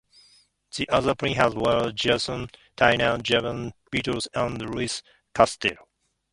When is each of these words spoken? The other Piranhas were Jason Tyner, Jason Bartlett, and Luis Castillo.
The 0.75 0.89
other 0.89 1.13
Piranhas 1.13 1.53
were 1.53 1.91
Jason 1.91 2.49
Tyner, 2.75 3.21
Jason 3.21 3.71
Bartlett, 3.91 4.27
and 4.33 4.59
Luis 4.59 5.03
Castillo. 5.31 5.87